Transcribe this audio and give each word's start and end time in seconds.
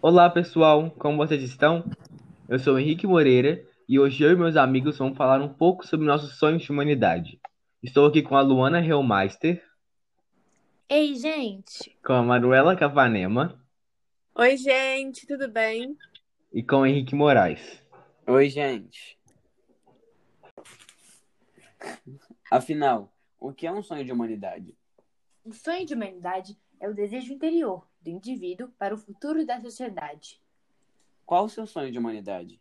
Olá 0.00 0.30
pessoal, 0.30 0.90
como 0.92 1.16
vocês 1.16 1.42
estão? 1.42 1.84
Eu 2.48 2.58
sou 2.58 2.78
Henrique 2.78 3.06
Moreira 3.06 3.64
e 3.88 3.98
hoje 3.98 4.22
eu 4.22 4.32
e 4.32 4.36
meus 4.36 4.56
amigos 4.56 4.98
vamos 4.98 5.16
falar 5.16 5.40
um 5.42 5.52
pouco 5.52 5.86
sobre 5.86 6.06
nossos 6.06 6.38
sonhos 6.38 6.62
de 6.62 6.70
humanidade. 6.70 7.40
Estou 7.82 8.06
aqui 8.06 8.22
com 8.22 8.36
a 8.36 8.40
Luana 8.40 8.84
Hellmeister, 8.84 9.62
Ei, 10.88 11.14
gente! 11.14 11.96
com 12.04 12.12
a 12.14 12.22
Manuela 12.22 12.74
Cavanema 12.76 13.60
Oi, 14.34 14.56
gente, 14.56 15.26
tudo 15.26 15.48
bem? 15.48 15.96
e 16.52 16.62
com 16.62 16.76
o 16.76 16.86
Henrique 16.86 17.14
Moraes. 17.14 17.82
Oi, 18.26 18.48
gente. 18.48 19.18
Afinal, 22.50 23.12
o 23.38 23.52
que 23.52 23.66
é 23.66 23.72
um 23.72 23.82
sonho 23.82 24.04
de 24.04 24.12
humanidade? 24.12 24.74
O 25.44 25.52
sonho 25.52 25.84
de 25.84 25.94
humanidade 25.94 26.56
é 26.80 26.88
o 26.88 26.94
desejo 26.94 27.32
interior 27.32 27.86
do 28.00 28.10
indivíduo 28.10 28.68
para 28.78 28.94
o 28.94 28.98
futuro 28.98 29.44
da 29.44 29.60
sociedade. 29.60 30.40
Qual 31.24 31.44
o 31.44 31.48
seu 31.48 31.66
sonho 31.66 31.92
de 31.92 31.98
humanidade? 31.98 32.60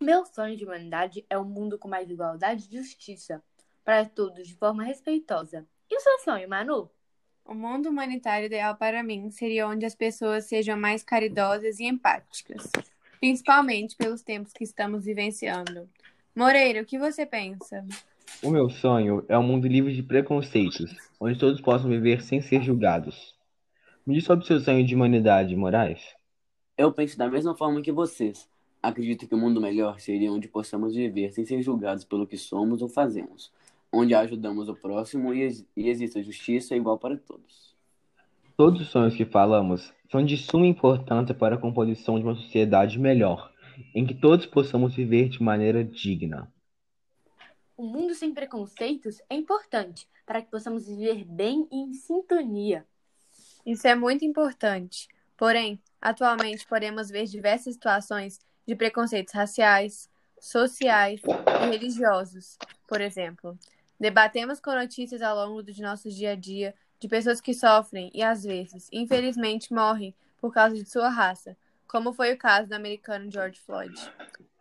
Meu 0.00 0.24
sonho 0.26 0.56
de 0.56 0.64
humanidade 0.64 1.24
é 1.28 1.38
um 1.38 1.44
mundo 1.44 1.78
com 1.78 1.88
mais 1.88 2.10
igualdade 2.10 2.68
e 2.70 2.76
justiça 2.76 3.42
para 3.84 4.04
todos 4.04 4.46
de 4.46 4.54
forma 4.54 4.84
respeitosa. 4.84 5.66
E 5.90 5.96
o 5.96 6.00
seu 6.00 6.18
sonho, 6.18 6.48
Manu? 6.48 6.90
O 7.44 7.54
mundo 7.54 7.88
humanitário 7.88 8.46
ideal 8.46 8.76
para 8.76 9.02
mim 9.02 9.30
seria 9.30 9.68
onde 9.68 9.86
as 9.86 9.94
pessoas 9.94 10.46
sejam 10.46 10.76
mais 10.76 11.04
caridosas 11.04 11.78
e 11.78 11.84
empáticas, 11.84 12.70
principalmente 13.20 13.96
pelos 13.96 14.22
tempos 14.22 14.52
que 14.52 14.64
estamos 14.64 15.04
vivenciando. 15.04 15.88
Moreira, 16.34 16.82
o 16.82 16.84
que 16.84 16.98
você 16.98 17.24
pensa? 17.24 17.86
O 18.42 18.50
meu 18.50 18.68
sonho 18.68 19.24
é 19.28 19.38
um 19.38 19.42
mundo 19.42 19.66
livre 19.66 19.94
de 19.94 20.02
preconceitos, 20.02 20.94
onde 21.20 21.38
todos 21.38 21.60
possam 21.60 21.90
viver 21.90 22.22
sem 22.22 22.40
ser 22.40 22.62
julgados. 22.62 23.34
Me 24.06 24.14
diz 24.14 24.24
sobre 24.24 24.44
o 24.44 24.46
seu 24.46 24.60
sonho 24.60 24.86
de 24.86 24.94
humanidade, 24.94 25.56
Moraes. 25.56 26.14
Eu 26.76 26.92
penso 26.92 27.18
da 27.18 27.28
mesma 27.28 27.56
forma 27.56 27.82
que 27.82 27.90
vocês. 27.90 28.48
Acredito 28.82 29.26
que 29.26 29.34
o 29.34 29.38
mundo 29.38 29.60
melhor 29.60 29.98
seria 29.98 30.30
onde 30.30 30.46
possamos 30.46 30.94
viver 30.94 31.32
sem 31.32 31.44
ser 31.44 31.60
julgados 31.62 32.04
pelo 32.04 32.26
que 32.26 32.36
somos 32.36 32.82
ou 32.82 32.88
fazemos, 32.88 33.50
onde 33.92 34.14
ajudamos 34.14 34.68
o 34.68 34.74
próximo 34.76 35.34
e, 35.34 35.42
ex- 35.42 35.66
e 35.76 35.88
exista 35.88 36.22
justiça 36.22 36.76
igual 36.76 36.98
para 36.98 37.16
todos. 37.16 37.74
Todos 38.56 38.80
os 38.80 38.88
sonhos 38.88 39.16
que 39.16 39.24
falamos 39.24 39.92
são 40.10 40.24
de 40.24 40.36
suma 40.36 40.66
importância 40.66 41.34
para 41.34 41.56
a 41.56 41.58
composição 41.58 42.18
de 42.18 42.24
uma 42.24 42.34
sociedade 42.36 42.98
melhor, 42.98 43.50
em 43.94 44.06
que 44.06 44.14
todos 44.14 44.46
possamos 44.46 44.94
viver 44.94 45.28
de 45.28 45.42
maneira 45.42 45.82
digna. 45.82 46.52
Um 47.78 47.86
mundo 47.86 48.14
sem 48.14 48.32
preconceitos 48.32 49.20
é 49.28 49.34
importante 49.34 50.08
para 50.24 50.40
que 50.40 50.50
possamos 50.50 50.86
viver 50.86 51.24
bem 51.24 51.68
e 51.70 51.76
em 51.76 51.92
sintonia. 51.92 52.86
Isso 53.66 53.86
é 53.86 53.94
muito 53.94 54.24
importante. 54.24 55.08
Porém, 55.36 55.78
atualmente 56.00 56.66
podemos 56.66 57.10
ver 57.10 57.26
diversas 57.26 57.74
situações 57.74 58.40
de 58.66 58.74
preconceitos 58.74 59.34
raciais, 59.34 60.08
sociais 60.40 61.20
e 61.22 61.66
religiosos. 61.66 62.56
Por 62.88 63.02
exemplo, 63.02 63.58
debatemos 64.00 64.58
com 64.58 64.74
notícias 64.74 65.20
ao 65.20 65.36
longo 65.36 65.62
de 65.62 65.82
nosso 65.82 66.08
dia 66.08 66.32
a 66.32 66.34
dia 66.34 66.74
de 66.98 67.08
pessoas 67.08 67.42
que 67.42 67.52
sofrem 67.52 68.10
e, 68.14 68.22
às 68.22 68.42
vezes, 68.42 68.88
infelizmente, 68.90 69.74
morrem 69.74 70.14
por 70.38 70.50
causa 70.52 70.74
de 70.74 70.88
sua 70.88 71.10
raça, 71.10 71.54
como 71.86 72.14
foi 72.14 72.32
o 72.32 72.38
caso 72.38 72.70
do 72.70 72.74
americano 72.74 73.30
George 73.30 73.60
Floyd. 73.60 73.94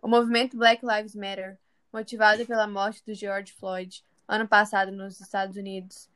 O 0.00 0.06
movimento 0.06 0.56
Black 0.56 0.86
Lives 0.86 1.16
Matter, 1.16 1.58
motivado 1.92 2.46
pela 2.46 2.66
morte 2.66 3.02
do 3.04 3.14
George 3.14 3.52
Floyd 3.52 4.04
ano 4.28 4.46
passado 4.46 4.92
nos 4.92 5.20
Estados 5.20 5.56
Unidos, 5.56 6.08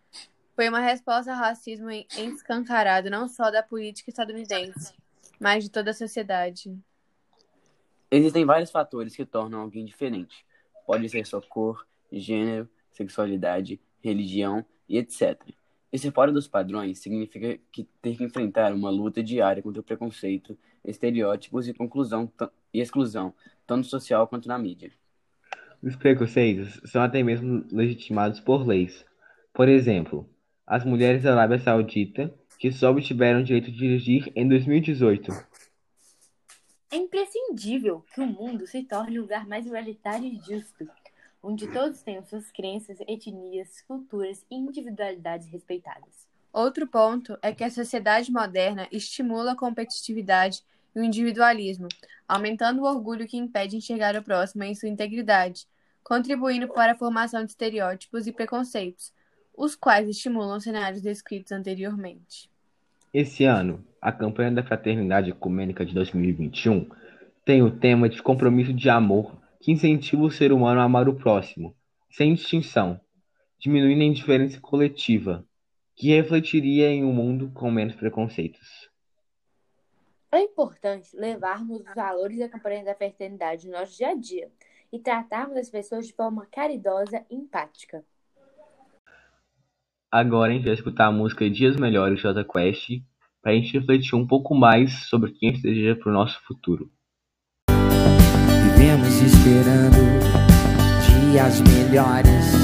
foi 0.55 0.69
uma 0.69 0.79
resposta 0.79 1.33
ao 1.33 1.39
racismo 1.39 1.91
escancarado 1.91 3.11
não 3.11 3.29
só 3.29 3.51
da 3.51 3.61
política 3.61 4.11
estadunidense, 4.11 4.95
mas 5.41 5.65
de 5.65 5.71
toda 5.71 5.91
a 5.91 5.95
sociedade. 5.95 6.79
Existem 8.09 8.45
vários 8.45 8.71
fatores 8.71 9.17
que 9.17 9.27
tornam 9.27 9.61
alguém 9.61 9.85
diferente. 9.85 10.47
Pode 10.87 11.09
ser 11.09 11.27
sua 11.27 11.43
cor, 11.43 11.85
gênero, 12.13 12.69
sexualidade, 12.93 13.81
religião 14.01 14.65
e 14.89 14.97
etc. 14.97 15.41
E 15.93 15.99
ser 15.99 16.13
fora 16.13 16.31
dos 16.31 16.47
padrões 16.47 17.01
significa 17.01 17.59
que 17.73 17.83
ter 18.01 18.17
que 18.17 18.23
enfrentar 18.23 18.73
uma 18.73 18.91
luta 18.91 19.23
diária 19.25 19.63
contra 19.63 19.81
o 19.81 19.85
preconceito, 19.85 20.57
estereótipos 20.85 21.67
e 21.67 21.75
e 22.73 22.81
exclusão, 22.81 23.35
tanto 23.67 23.89
social 23.89 24.29
quanto 24.29 24.47
na 24.47 24.59
mídia. 24.59 24.93
Os 25.85 25.97
preconceitos 25.97 26.81
são 26.91 27.03
até 27.03 27.23
mesmo 27.23 27.63
legitimados 27.71 28.41
por 28.41 28.67
leis. 28.67 29.05
Por 29.53 29.69
exemplo, 29.69 30.27
as 30.67 30.83
mulheres 30.83 31.25
da 31.25 31.33
Arábia 31.33 31.59
Saudita, 31.59 32.33
que 32.59 32.73
só 32.73 32.91
obtiveram 32.91 33.41
o 33.41 33.45
direito 33.45 33.71
de 33.71 33.77
dirigir 33.77 34.33
em 34.35 34.49
2018. 34.49 35.31
É 36.91 36.97
imprescindível 36.97 38.03
que 38.15 38.23
o 38.23 38.27
mundo 38.27 38.67
se 38.67 38.83
torne 38.83 39.19
um 39.19 39.23
lugar 39.23 39.47
mais 39.47 39.67
igualitário 39.67 40.25
e 40.25 40.39
justo, 40.39 40.89
onde 41.43 41.71
todos 41.71 42.01
tenham 42.01 42.25
suas 42.25 42.51
crenças, 42.51 42.99
etnias, 43.07 43.83
culturas 43.83 44.43
e 44.51 44.57
individualidades 44.57 45.49
respeitadas. 45.49 46.27
Outro 46.51 46.87
ponto 46.87 47.37
é 47.43 47.53
que 47.53 47.63
a 47.63 47.71
sociedade 47.71 48.33
moderna 48.33 48.89
estimula 48.91 49.53
a 49.53 49.57
competitividade 49.57 50.63
e 50.97 51.01
o 51.01 51.05
individualismo, 51.05 51.89
aumentando 52.27 52.81
o 52.81 52.87
orgulho 52.87 53.27
que 53.27 53.37
impede 53.37 53.77
enxergar 53.77 54.17
o 54.17 54.23
próximo 54.23 54.65
em 54.65 54.75
sua 54.75 54.89
integridade, 54.89 55.67
contribuindo 56.05 56.69
para 56.69 56.93
a 56.93 56.97
formação 56.97 57.43
de 57.43 57.51
estereótipos 57.51 58.27
e 58.27 58.33
preconceitos, 58.33 59.11
os 59.57 59.75
quais 59.75 60.07
estimulam 60.07 60.61
cenários 60.61 61.01
descritos 61.01 61.51
anteriormente. 61.51 62.51
Esse 63.13 63.45
ano, 63.45 63.83
a 64.01 64.13
campanha 64.13 64.53
da 64.53 64.63
Fraternidade 64.63 65.31
Ecumênica 65.31 65.85
de 65.85 65.95
2021 65.95 66.89
tem 67.45 67.63
o 67.63 67.71
tema 67.71 68.09
de 68.09 68.23
compromisso 68.23 68.73
de 68.73 68.91
amor 68.91 69.41
que 69.61 69.73
incentiva 69.73 70.23
o 70.23 70.31
ser 70.31 70.53
humano 70.53 70.81
a 70.81 70.85
amar 70.85 71.09
o 71.09 71.15
próximo, 71.15 71.75
sem 72.11 72.35
distinção, 72.35 73.01
diminuindo 73.59 74.03
a 74.03 74.05
indiferença 74.05 74.61
coletiva, 74.61 75.45
que 75.97 76.09
refletiria 76.09 76.91
em 76.91 77.03
um 77.03 77.13
mundo 77.13 77.51
com 77.55 77.71
menos 77.71 77.95
preconceitos. 77.95 78.91
É 80.31 80.41
importante 80.41 81.17
levarmos 81.17 81.81
os 81.81 81.95
valores 81.95 82.39
da 82.41 82.49
campanha 82.49 82.85
da 82.85 82.95
fraternidade 82.95 83.67
no 83.67 83.73
nosso 83.73 83.97
dia 83.97 84.09
a 84.09 84.15
dia 84.15 84.51
e 84.95 85.01
tratarmos 85.01 85.57
as 85.57 85.69
pessoas 85.69 86.07
de 86.07 86.13
forma 86.15 86.47
caridosa 86.53 87.27
e 87.29 87.35
empática. 87.35 88.05
Agora 90.09 90.53
a 90.53 90.55
gente 90.55 90.67
vai 90.67 90.75
escutar 90.75 91.07
a 91.07 91.13
música 91.13 91.51
Dias 91.51 91.75
Melhores 91.75 92.19
de 92.19 92.23
Jota 92.23 92.45
Quest 92.45 93.03
para 93.43 93.51
a 93.51 93.55
gente 93.57 93.77
refletir 93.77 94.15
um 94.15 94.25
pouco 94.25 94.55
mais 94.55 95.09
sobre 95.09 95.33
quem 95.33 95.49
a 95.49 95.53
gente 95.53 95.65
deseja 95.65 95.97
para 95.97 96.11
o 96.11 96.15
nosso 96.15 96.41
futuro. 96.45 96.89
Vivemos 97.69 99.21
esperando 99.21 99.99
dias 101.33 101.61
melhores. 101.63 102.64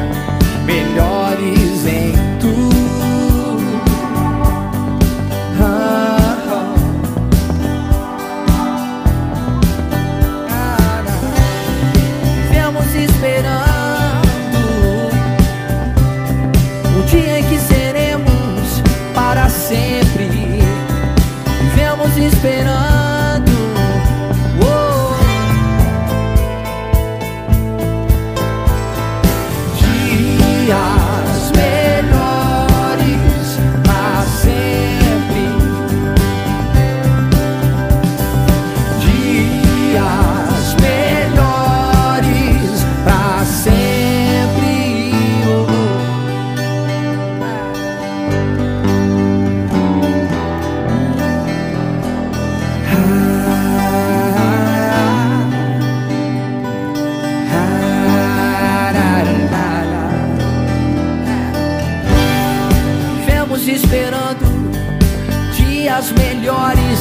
as 65.91 66.11
melhores. 66.13 66.99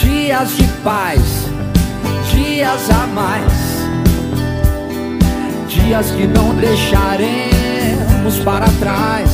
Dias 0.00 0.56
de 0.56 0.66
paz, 0.84 1.20
dias 2.32 2.90
a 2.90 3.06
mais, 3.08 3.52
dias 5.68 6.10
que 6.12 6.26
não 6.26 6.54
deixaremos 6.54 8.38
para 8.44 8.66
trás. 8.78 9.30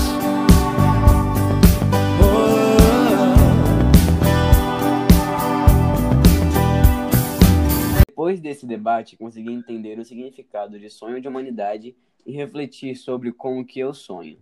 Depois 8.06 8.40
desse 8.40 8.66
debate, 8.66 9.16
consegui 9.16 9.52
entender 9.52 9.98
o 9.98 10.04
significado 10.04 10.78
de 10.78 10.90
sonho 10.90 11.20
de 11.20 11.28
humanidade 11.28 11.94
e 12.26 12.32
refletir 12.32 12.96
sobre 12.96 13.32
com 13.32 13.60
o 13.60 13.64
que 13.64 13.80
eu 13.80 13.92
sonho. 13.94 14.38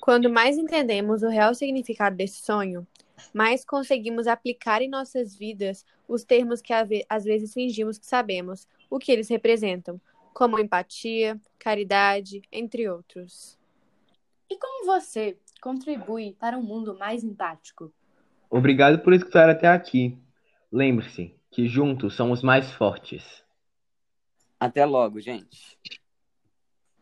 Quando 0.00 0.30
mais 0.30 0.56
entendemos 0.56 1.22
o 1.22 1.28
real 1.28 1.54
significado 1.54 2.16
desse 2.16 2.42
sonho, 2.42 2.86
mais 3.32 3.64
conseguimos 3.64 4.26
aplicar 4.26 4.82
em 4.82 4.88
nossas 4.88 5.34
vidas 5.34 5.84
os 6.06 6.24
termos 6.24 6.60
que 6.60 6.72
às 7.08 7.24
vezes 7.24 7.52
fingimos 7.52 7.98
que 7.98 8.06
sabemos 8.06 8.68
o 8.88 8.98
que 8.98 9.10
eles 9.10 9.28
representam, 9.28 10.00
como 10.32 10.58
empatia, 10.58 11.40
caridade, 11.58 12.42
entre 12.52 12.88
outros. 12.88 13.58
E 14.48 14.56
como 14.58 14.86
você 14.86 15.36
contribui 15.60 16.36
para 16.38 16.56
um 16.56 16.62
mundo 16.62 16.96
mais 16.96 17.24
empático? 17.24 17.92
Obrigado 18.48 19.00
por 19.00 19.12
escutar 19.12 19.48
até 19.48 19.66
aqui. 19.66 20.16
Lembre-se 20.70 21.34
que 21.50 21.66
juntos 21.66 22.14
somos 22.14 22.42
mais 22.42 22.70
fortes. 22.72 23.44
Até 24.60 24.84
logo, 24.84 25.20
gente. 25.20 25.78